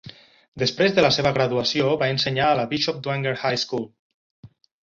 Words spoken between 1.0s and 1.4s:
la seva